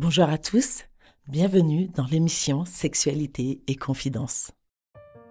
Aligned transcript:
Bonjour 0.00 0.30
à 0.30 0.38
tous, 0.38 0.84
bienvenue 1.26 1.88
dans 1.88 2.06
l'émission 2.06 2.64
Sexualité 2.64 3.60
et 3.66 3.74
Confidence. 3.74 4.52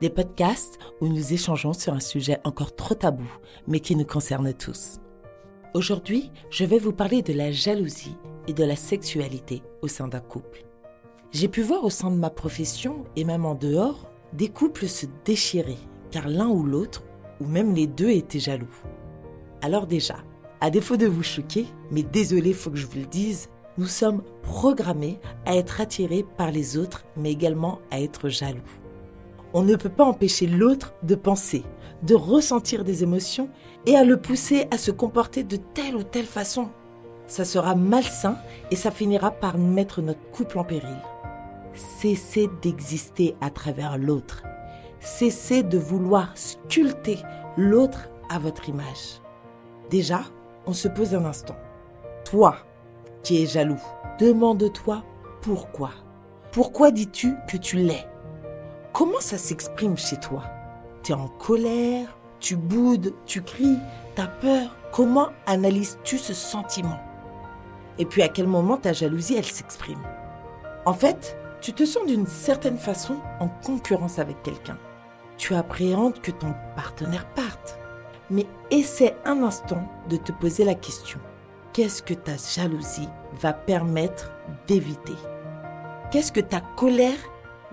Des 0.01 0.09
podcasts 0.09 0.77
où 0.99 1.07
nous 1.07 1.31
échangeons 1.31 1.71
sur 1.71 1.93
un 1.93 2.01
sujet 2.01 2.39
encore 2.43 2.75
trop 2.75 2.93
tabou, 2.93 3.31
mais 3.65 3.79
qui 3.79 3.95
nous 3.95 4.03
concerne 4.03 4.53
tous. 4.53 4.99
Aujourd'hui, 5.73 6.33
je 6.49 6.65
vais 6.65 6.79
vous 6.79 6.91
parler 6.91 7.21
de 7.21 7.31
la 7.31 7.49
jalousie 7.49 8.17
et 8.49 8.53
de 8.53 8.65
la 8.65 8.75
sexualité 8.75 9.63
au 9.81 9.87
sein 9.87 10.09
d'un 10.09 10.19
couple. 10.19 10.65
J'ai 11.31 11.47
pu 11.47 11.61
voir 11.61 11.85
au 11.85 11.89
sein 11.89 12.11
de 12.11 12.17
ma 12.17 12.29
profession 12.29 13.05
et 13.15 13.23
même 13.23 13.45
en 13.45 13.55
dehors 13.55 14.11
des 14.33 14.49
couples 14.49 14.89
se 14.89 15.05
déchirer 15.23 15.77
car 16.11 16.27
l'un 16.27 16.49
ou 16.49 16.63
l'autre, 16.63 17.05
ou 17.39 17.45
même 17.45 17.73
les 17.73 17.87
deux 17.87 18.09
étaient 18.09 18.37
jaloux. 18.37 18.75
Alors 19.61 19.87
déjà, 19.87 20.17
à 20.59 20.69
défaut 20.69 20.97
de 20.97 21.07
vous 21.07 21.23
choquer, 21.23 21.67
mais 21.89 22.03
désolé, 22.03 22.51
faut 22.51 22.69
que 22.69 22.75
je 22.75 22.85
vous 22.85 22.99
le 22.99 23.05
dise, 23.05 23.47
nous 23.77 23.87
sommes 23.87 24.23
programmés 24.41 25.19
à 25.45 25.55
être 25.55 25.81
attirés 25.81 26.25
par 26.37 26.51
les 26.51 26.77
autres, 26.77 27.05
mais 27.15 27.31
également 27.31 27.79
à 27.91 28.01
être 28.01 28.29
jaloux. 28.29 28.59
On 29.53 29.63
ne 29.63 29.75
peut 29.75 29.89
pas 29.89 30.05
empêcher 30.05 30.47
l'autre 30.47 30.93
de 31.03 31.15
penser, 31.15 31.63
de 32.03 32.15
ressentir 32.15 32.83
des 32.83 33.03
émotions 33.03 33.49
et 33.85 33.95
à 33.95 34.03
le 34.03 34.17
pousser 34.17 34.67
à 34.71 34.77
se 34.77 34.91
comporter 34.91 35.43
de 35.43 35.57
telle 35.57 35.95
ou 35.95 36.03
telle 36.03 36.25
façon. 36.25 36.69
Ça 37.27 37.45
sera 37.45 37.75
malsain 37.75 38.37
et 38.71 38.75
ça 38.75 38.91
finira 38.91 39.31
par 39.31 39.57
mettre 39.57 40.01
notre 40.01 40.21
couple 40.31 40.59
en 40.59 40.63
péril. 40.63 40.97
Cessez 41.73 42.49
d'exister 42.61 43.35
à 43.41 43.49
travers 43.49 43.97
l'autre. 43.97 44.43
Cessez 44.99 45.61
de 45.63 45.77
vouloir 45.77 46.31
sculpter 46.35 47.19
l'autre 47.57 48.09
à 48.29 48.39
votre 48.39 48.67
image. 48.69 49.21
Déjà, 49.89 50.21
on 50.65 50.73
se 50.73 50.87
pose 50.87 51.13
un 51.13 51.25
instant. 51.25 51.55
Toi, 52.25 52.57
qui 53.27 53.43
es 53.43 53.45
jaloux. 53.45 53.81
Demande-toi 54.19 55.03
pourquoi. 55.41 55.89
Pourquoi 56.53 56.91
dis-tu 56.91 57.35
que 57.49 57.57
tu 57.57 57.75
l'es? 57.75 58.07
Comment 58.93 59.19
ça 59.19 59.37
s'exprime 59.37 59.97
chez 59.97 60.15
toi? 60.15 60.43
Tu 61.03 61.11
es 61.11 61.15
en 61.15 61.27
colère, 61.27 62.17
tu 62.39 62.55
boudes, 62.55 63.13
tu 63.25 63.41
cries, 63.41 63.79
tu 64.15 64.21
as 64.21 64.27
peur. 64.27 64.73
Comment 64.93 65.27
analyses-tu 65.45 66.17
ce 66.17 66.33
sentiment? 66.33 66.99
Et 67.97 68.05
puis 68.05 68.21
à 68.21 68.29
quel 68.29 68.47
moment 68.47 68.77
ta 68.77 68.93
jalousie, 68.93 69.35
elle 69.35 69.43
s'exprime? 69.43 70.01
En 70.85 70.93
fait, 70.93 71.37
tu 71.59 71.73
te 71.73 71.83
sens 71.83 72.05
d'une 72.05 72.27
certaine 72.27 72.77
façon 72.77 73.17
en 73.41 73.49
concurrence 73.49 74.19
avec 74.19 74.41
quelqu'un. 74.41 74.77
Tu 75.37 75.53
appréhendes 75.53 76.21
que 76.21 76.31
ton 76.31 76.53
partenaire 76.77 77.27
parte. 77.33 77.77
Mais 78.29 78.45
essaie 78.71 79.17
un 79.25 79.43
instant 79.43 79.83
de 80.09 80.15
te 80.15 80.31
poser 80.31 80.63
la 80.63 80.75
question 80.75 81.19
qu'est-ce 81.77 82.01
que 82.01 82.15
ta 82.15 82.37
jalousie 82.37 83.07
va 83.39 83.53
permettre 83.53 84.31
d'éviter? 84.65 85.13
Qu'est-ce 86.09 86.31
que 86.31 86.39
ta 86.39 86.59
colère 86.59 87.19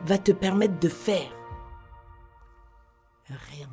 va 0.04 0.18
te 0.18 0.30
permettre 0.30 0.78
de 0.78 0.90
faire? 0.90 1.30
Rien. 3.30 3.68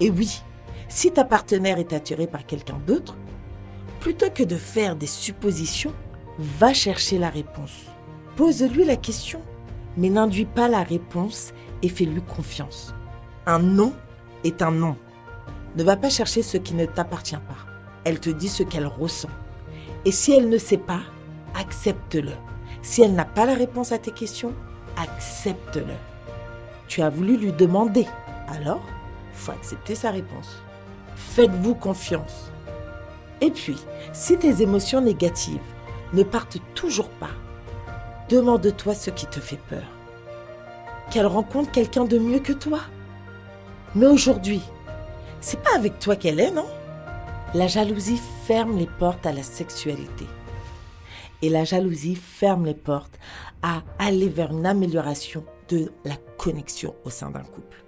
Et 0.00 0.08
oui, 0.08 0.42
si 0.88 1.12
ta 1.12 1.24
partenaire 1.26 1.78
est 1.78 1.92
attirée 1.92 2.26
par 2.26 2.46
quelqu'un 2.46 2.80
d'autre, 2.86 3.18
plutôt 4.00 4.30
que 4.30 4.44
de 4.44 4.56
faire 4.56 4.96
des 4.96 5.06
suppositions, 5.06 5.92
va 6.38 6.72
chercher 6.72 7.18
la 7.18 7.28
réponse. 7.28 7.84
Pose-lui 8.36 8.86
la 8.86 8.96
question, 8.96 9.42
mais 9.98 10.08
n'induis 10.08 10.46
pas 10.46 10.68
la 10.68 10.84
réponse 10.84 11.52
et 11.82 11.90
fais-lui 11.90 12.22
confiance. 12.22 12.94
Un 13.44 13.58
non 13.58 13.92
est 14.42 14.62
un 14.62 14.70
non. 14.70 14.96
Ne 15.76 15.84
va 15.84 15.98
pas 15.98 16.08
chercher 16.08 16.40
ce 16.40 16.56
qui 16.56 16.72
ne 16.72 16.86
t'appartient 16.86 17.36
pas 17.36 17.70
elle 18.04 18.20
te 18.20 18.30
dit 18.30 18.48
ce 18.48 18.62
qu'elle 18.62 18.86
ressent. 18.86 19.30
Et 20.04 20.12
si 20.12 20.32
elle 20.32 20.48
ne 20.48 20.58
sait 20.58 20.78
pas, 20.78 21.00
accepte-le. 21.54 22.32
Si 22.82 23.02
elle 23.02 23.14
n'a 23.14 23.24
pas 23.24 23.46
la 23.46 23.54
réponse 23.54 23.92
à 23.92 23.98
tes 23.98 24.12
questions, 24.12 24.54
accepte-le. 24.96 25.94
Tu 26.88 27.02
as 27.02 27.10
voulu 27.10 27.36
lui 27.36 27.52
demander, 27.52 28.06
alors 28.48 28.82
faut 29.32 29.52
accepter 29.52 29.94
sa 29.94 30.10
réponse. 30.10 30.58
Faites-vous 31.14 31.74
confiance. 31.74 32.50
Et 33.40 33.50
puis, 33.50 33.78
si 34.12 34.36
tes 34.36 34.62
émotions 34.62 35.00
négatives 35.00 35.60
ne 36.12 36.22
partent 36.22 36.58
toujours 36.74 37.08
pas, 37.08 37.30
demande-toi 38.28 38.94
ce 38.94 39.10
qui 39.10 39.26
te 39.26 39.40
fait 39.40 39.60
peur. 39.68 39.84
Qu'elle 41.10 41.26
rencontre 41.26 41.70
quelqu'un 41.70 42.04
de 42.04 42.18
mieux 42.18 42.40
que 42.40 42.52
toi. 42.52 42.80
Mais 43.94 44.06
aujourd'hui, 44.06 44.62
c'est 45.40 45.62
pas 45.62 45.74
avec 45.74 45.98
toi 45.98 46.16
qu'elle 46.16 46.40
est, 46.40 46.50
non? 46.50 46.66
La 47.52 47.66
jalousie 47.66 48.20
ferme 48.46 48.78
les 48.78 48.86
portes 48.86 49.26
à 49.26 49.32
la 49.32 49.42
sexualité. 49.42 50.26
Et 51.42 51.48
la 51.48 51.64
jalousie 51.64 52.14
ferme 52.14 52.66
les 52.66 52.74
portes 52.74 53.18
à 53.62 53.82
aller 53.98 54.28
vers 54.28 54.52
une 54.52 54.66
amélioration 54.66 55.44
de 55.68 55.90
la 56.04 56.16
connexion 56.38 56.94
au 57.04 57.10
sein 57.10 57.30
d'un 57.30 57.42
couple. 57.42 57.84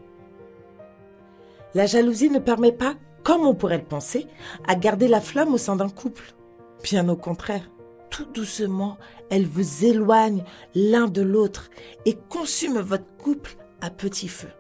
La 1.75 1.87
jalousie 1.87 2.31
ne 2.31 2.39
permet 2.39 2.73
pas, 2.73 2.95
comme 3.23 3.47
on 3.47 3.55
pourrait 3.55 3.79
le 3.79 3.85
penser, 3.85 4.27
à 4.67 4.75
garder 4.75 5.07
la 5.07 5.21
flamme 5.21 5.55
au 5.55 5.59
sein 5.59 5.77
d'un 5.77 5.89
couple. 5.89 6.35
Bien 6.83 7.09
au 7.09 7.17
contraire, 7.17 7.71
tout 8.11 8.27
doucement, 8.27 8.99
elle 9.31 9.47
vous 9.47 9.85
éloigne 9.85 10.45
l'un 10.75 11.07
de 11.07 11.23
l'autre 11.23 11.71
et 12.05 12.19
consume 12.29 12.81
votre 12.81 13.07
couple 13.17 13.57
à 13.81 13.91
petit 13.91 14.29
feu. 14.29 14.51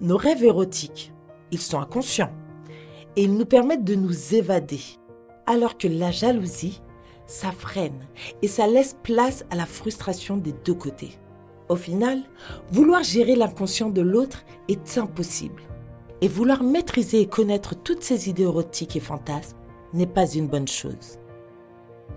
Nos 0.00 0.16
rêves 0.16 0.44
érotiques, 0.44 1.12
ils 1.50 1.60
sont 1.60 1.80
inconscients 1.80 2.32
et 3.16 3.24
ils 3.24 3.34
nous 3.34 3.46
permettent 3.46 3.84
de 3.84 3.94
nous 3.94 4.34
évader. 4.34 4.80
Alors 5.46 5.76
que 5.76 5.88
la 5.88 6.10
jalousie, 6.10 6.80
ça 7.26 7.52
freine 7.52 8.06
et 8.42 8.48
ça 8.48 8.66
laisse 8.66 8.96
place 9.02 9.44
à 9.50 9.56
la 9.56 9.66
frustration 9.66 10.36
des 10.36 10.52
deux 10.64 10.74
côtés. 10.74 11.18
Au 11.68 11.76
final, 11.76 12.20
vouloir 12.70 13.02
gérer 13.02 13.34
l'inconscient 13.34 13.90
de 13.90 14.02
l'autre 14.02 14.44
est 14.68 14.98
impossible. 14.98 15.62
Et 16.20 16.28
vouloir 16.28 16.62
maîtriser 16.62 17.20
et 17.20 17.26
connaître 17.26 17.74
toutes 17.74 18.02
ces 18.02 18.28
idées 18.28 18.44
érotiques 18.44 18.94
et 18.94 19.00
fantasmes 19.00 19.56
n'est 19.92 20.06
pas 20.06 20.26
une 20.26 20.46
bonne 20.46 20.68
chose. 20.68 21.18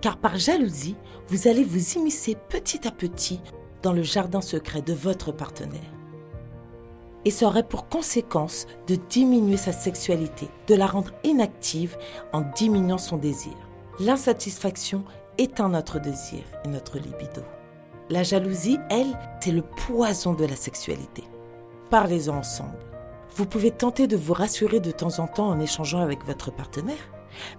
Car 0.00 0.18
par 0.18 0.36
jalousie, 0.36 0.96
vous 1.28 1.48
allez 1.48 1.64
vous 1.64 1.94
immiscer 1.94 2.36
petit 2.48 2.86
à 2.86 2.90
petit 2.90 3.40
dans 3.82 3.92
le 3.92 4.02
jardin 4.02 4.40
secret 4.40 4.82
de 4.82 4.92
votre 4.92 5.32
partenaire 5.32 5.95
et 7.26 7.30
ça 7.30 7.46
aurait 7.46 7.64
pour 7.64 7.88
conséquence 7.88 8.68
de 8.86 8.94
diminuer 8.94 9.56
sa 9.56 9.72
sexualité, 9.72 10.48
de 10.68 10.76
la 10.76 10.86
rendre 10.86 11.10
inactive 11.24 11.98
en 12.32 12.42
diminuant 12.56 12.98
son 12.98 13.16
désir. 13.16 13.52
L'insatisfaction 13.98 15.04
éteint 15.36 15.68
notre 15.68 15.98
désir 15.98 16.44
et 16.64 16.68
notre 16.68 16.98
libido. 16.98 17.42
La 18.10 18.22
jalousie, 18.22 18.78
elle, 18.90 19.18
c'est 19.40 19.50
le 19.50 19.62
poison 19.62 20.34
de 20.34 20.44
la 20.44 20.54
sexualité. 20.54 21.24
Parlez-en 21.90 22.36
ensemble. 22.36 22.78
Vous 23.34 23.44
pouvez 23.44 23.72
tenter 23.72 24.06
de 24.06 24.16
vous 24.16 24.32
rassurer 24.32 24.78
de 24.78 24.92
temps 24.92 25.18
en 25.18 25.26
temps 25.26 25.48
en 25.48 25.58
échangeant 25.58 26.02
avec 26.02 26.24
votre 26.24 26.52
partenaire, 26.52 27.10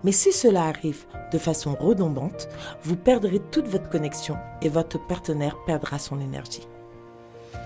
mais 0.05 0.13
si 0.13 0.31
cela 0.31 0.63
arrive 0.63 1.05
de 1.33 1.37
façon 1.37 1.75
redondante, 1.77 2.47
vous 2.83 2.95
perdrez 2.95 3.39
toute 3.51 3.67
votre 3.67 3.89
connexion 3.89 4.37
et 4.61 4.69
votre 4.69 4.97
partenaire 5.07 5.57
perdra 5.65 5.99
son 5.99 6.21
énergie. 6.21 6.69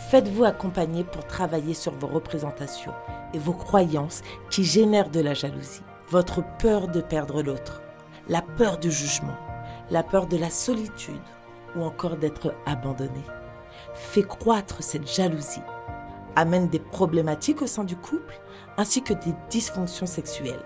Faites-vous 0.09 0.43
accompagner 0.43 1.03
pour 1.03 1.25
travailler 1.25 1.73
sur 1.73 1.93
vos 1.93 2.07
représentations 2.07 2.93
et 3.33 3.39
vos 3.39 3.53
croyances 3.53 4.21
qui 4.49 4.63
génèrent 4.63 5.09
de 5.09 5.21
la 5.21 5.33
jalousie. 5.33 5.83
Votre 6.09 6.43
peur 6.57 6.87
de 6.87 6.99
perdre 6.99 7.41
l'autre, 7.41 7.81
la 8.27 8.41
peur 8.41 8.77
du 8.77 8.91
jugement, 8.91 9.37
la 9.89 10.03
peur 10.03 10.27
de 10.27 10.37
la 10.37 10.49
solitude 10.49 11.21
ou 11.75 11.83
encore 11.83 12.17
d'être 12.17 12.53
abandonné. 12.65 13.23
Fait 13.93 14.23
croître 14.23 14.83
cette 14.83 15.07
jalousie, 15.07 15.61
amène 16.35 16.67
des 16.67 16.79
problématiques 16.79 17.61
au 17.61 17.67
sein 17.67 17.83
du 17.83 17.95
couple 17.95 18.41
ainsi 18.77 19.01
que 19.01 19.13
des 19.13 19.33
dysfonctions 19.49 20.05
sexuelles. 20.05 20.65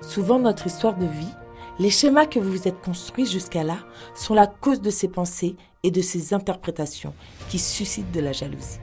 Souvent 0.00 0.38
notre 0.38 0.66
histoire 0.66 0.96
de 0.96 1.06
vie 1.06 1.34
les 1.80 1.90
schémas 1.90 2.26
que 2.26 2.38
vous 2.38 2.52
vous 2.52 2.68
êtes 2.68 2.80
construits 2.82 3.26
jusqu'à 3.26 3.64
là 3.64 3.78
sont 4.14 4.34
la 4.34 4.46
cause 4.46 4.80
de 4.80 4.90
ces 4.90 5.08
pensées 5.08 5.56
et 5.82 5.90
de 5.90 6.02
ces 6.02 6.32
interprétations 6.32 7.14
qui 7.48 7.58
suscitent 7.58 8.12
de 8.12 8.20
la 8.20 8.32
jalousie. 8.32 8.78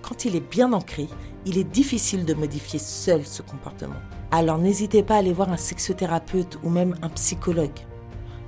Quand 0.00 0.24
il 0.24 0.34
est 0.34 0.50
bien 0.50 0.72
ancré, 0.72 1.06
il 1.44 1.58
est 1.58 1.64
difficile 1.64 2.24
de 2.24 2.32
modifier 2.32 2.78
seul 2.78 3.26
ce 3.26 3.42
comportement. 3.42 4.00
Alors 4.30 4.58
n'hésitez 4.58 5.02
pas 5.02 5.16
à 5.16 5.18
aller 5.18 5.32
voir 5.34 5.50
un 5.50 5.58
sexothérapeute 5.58 6.58
ou 6.62 6.70
même 6.70 6.94
un 7.02 7.10
psychologue. 7.10 7.78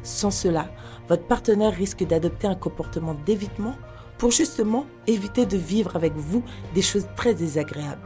Sans 0.03 0.31
cela, 0.31 0.71
votre 1.09 1.27
partenaire 1.27 1.75
risque 1.75 2.05
d'adopter 2.05 2.47
un 2.47 2.55
comportement 2.55 3.15
d'évitement 3.27 3.75
pour 4.17 4.31
justement 4.31 4.87
éviter 5.07 5.45
de 5.45 5.59
vivre 5.59 5.97
avec 5.97 6.15
vous 6.15 6.43
des 6.75 6.83
choses 6.83 7.07
très 7.15 7.35
désagréables. 7.35 8.01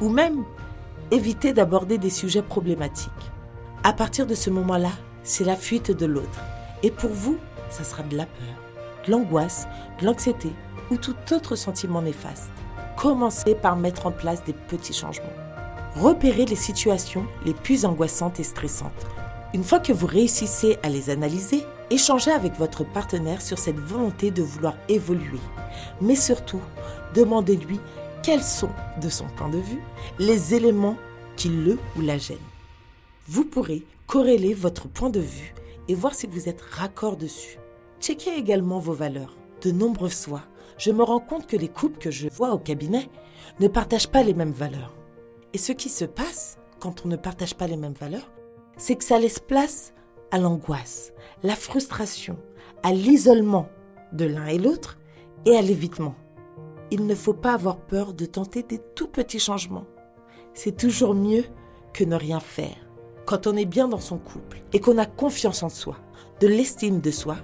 Ou 0.00 0.08
même 0.08 0.44
éviter 1.10 1.52
d'aborder 1.52 1.98
des 1.98 2.10
sujets 2.10 2.42
problématiques. 2.42 3.10
À 3.82 3.94
partir 3.94 4.26
de 4.26 4.34
ce 4.34 4.50
moment-là, 4.50 4.90
c'est 5.22 5.44
la 5.44 5.56
fuite 5.56 5.90
de 5.90 6.04
l'autre. 6.04 6.40
Et 6.82 6.90
pour 6.90 7.08
vous, 7.08 7.38
ça 7.70 7.82
sera 7.82 8.02
de 8.02 8.14
la 8.14 8.26
peur, 8.26 9.06
de 9.06 9.10
l'angoisse, 9.10 9.66
de 9.98 10.04
l'anxiété 10.04 10.52
ou 10.90 10.98
tout 10.98 11.16
autre 11.32 11.56
sentiment 11.56 12.02
néfaste. 12.02 12.50
Commencez 12.98 13.54
par 13.54 13.76
mettre 13.76 14.06
en 14.06 14.10
place 14.10 14.44
des 14.44 14.52
petits 14.52 14.92
changements. 14.92 15.32
Repérez 15.96 16.44
les 16.44 16.56
situations 16.56 17.24
les 17.46 17.54
plus 17.54 17.86
angoissantes 17.86 18.38
et 18.38 18.44
stressantes. 18.44 19.06
Une 19.54 19.64
fois 19.64 19.80
que 19.80 19.94
vous 19.94 20.06
réussissez 20.06 20.76
à 20.82 20.90
les 20.90 21.08
analyser, 21.08 21.64
échangez 21.88 22.32
avec 22.32 22.58
votre 22.58 22.84
partenaire 22.84 23.40
sur 23.40 23.58
cette 23.58 23.80
volonté 23.80 24.30
de 24.30 24.42
vouloir 24.42 24.74
évoluer. 24.90 25.40
Mais 26.02 26.16
surtout, 26.16 26.60
demandez-lui 27.14 27.80
quels 28.22 28.42
sont, 28.42 28.70
de 29.00 29.08
son 29.08 29.24
point 29.36 29.48
de 29.48 29.58
vue, 29.58 29.80
les 30.18 30.54
éléments 30.54 30.96
qui 31.36 31.48
le 31.48 31.78
ou 31.96 32.02
la 32.02 32.18
gênent. 32.18 32.49
Vous 33.32 33.44
pourrez 33.44 33.84
corréler 34.08 34.54
votre 34.54 34.88
point 34.88 35.08
de 35.08 35.20
vue 35.20 35.54
et 35.86 35.94
voir 35.94 36.16
si 36.16 36.26
vous 36.26 36.48
êtes 36.48 36.60
raccord 36.62 37.16
dessus. 37.16 37.60
Checkez 38.00 38.36
également 38.36 38.80
vos 38.80 38.92
valeurs. 38.92 39.36
De 39.62 39.70
nombreuses 39.70 40.24
fois, 40.24 40.42
je 40.78 40.90
me 40.90 41.04
rends 41.04 41.20
compte 41.20 41.46
que 41.46 41.56
les 41.56 41.68
couples 41.68 42.00
que 42.00 42.10
je 42.10 42.28
vois 42.28 42.50
au 42.50 42.58
cabinet 42.58 43.08
ne 43.60 43.68
partagent 43.68 44.10
pas 44.10 44.24
les 44.24 44.34
mêmes 44.34 44.50
valeurs. 44.50 44.96
Et 45.52 45.58
ce 45.58 45.70
qui 45.70 45.90
se 45.90 46.04
passe 46.04 46.58
quand 46.80 47.04
on 47.04 47.08
ne 47.08 47.14
partage 47.14 47.54
pas 47.54 47.68
les 47.68 47.76
mêmes 47.76 47.92
valeurs, 47.92 48.32
c'est 48.76 48.96
que 48.96 49.04
ça 49.04 49.20
laisse 49.20 49.38
place 49.38 49.94
à 50.32 50.38
l'angoisse, 50.38 51.12
la 51.44 51.54
frustration, 51.54 52.36
à 52.82 52.92
l'isolement 52.92 53.68
de 54.12 54.24
l'un 54.24 54.46
et 54.46 54.58
l'autre 54.58 54.98
et 55.46 55.56
à 55.56 55.62
l'évitement. 55.62 56.16
Il 56.90 57.06
ne 57.06 57.14
faut 57.14 57.34
pas 57.34 57.54
avoir 57.54 57.78
peur 57.78 58.12
de 58.12 58.26
tenter 58.26 58.64
des 58.64 58.80
tout 58.96 59.06
petits 59.06 59.38
changements. 59.38 59.86
C'est 60.52 60.76
toujours 60.76 61.14
mieux 61.14 61.44
que 61.92 62.02
ne 62.02 62.16
rien 62.16 62.40
faire. 62.40 62.89
Quand 63.26 63.46
on 63.46 63.56
est 63.56 63.66
bien 63.66 63.88
dans 63.88 64.00
son 64.00 64.18
couple 64.18 64.62
et 64.72 64.80
qu'on 64.80 64.98
a 64.98 65.06
confiance 65.06 65.62
en 65.62 65.68
soi, 65.68 65.96
de 66.40 66.46
l'estime 66.46 67.00
de 67.00 67.10
soi, 67.10 67.36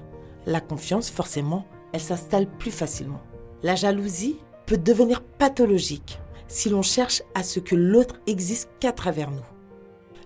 la 0.46 0.60
confiance, 0.60 1.10
forcément, 1.10 1.66
elle 1.92 2.00
s'installe 2.00 2.46
plus 2.46 2.70
facilement. 2.70 3.20
La 3.62 3.74
jalousie 3.74 4.38
peut 4.66 4.78
devenir 4.78 5.22
pathologique 5.22 6.18
si 6.48 6.68
l'on 6.68 6.82
cherche 6.82 7.22
à 7.34 7.42
ce 7.42 7.60
que 7.60 7.74
l'autre 7.74 8.20
existe 8.26 8.70
qu'à 8.80 8.92
travers 8.92 9.30
nous. 9.30 9.46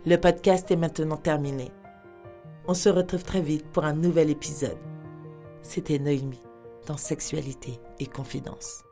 Le 0.07 0.17
podcast 0.17 0.71
est 0.71 0.77
maintenant 0.77 1.17
terminé. 1.17 1.71
On 2.67 2.75
se 2.75 2.89
retrouve 2.89 3.23
très 3.23 3.41
vite 3.41 3.67
pour 3.67 3.85
un 3.85 3.93
nouvel 3.93 4.31
épisode. 4.31 4.79
C'était 5.63 5.99
Noémie 5.99 6.43
dans 6.87 6.97
Sexualité 6.97 7.81
et 7.99 8.07
Confidence. 8.07 8.85